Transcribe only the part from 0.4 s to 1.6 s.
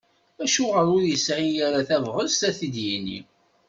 Acuɣer ur yesɛi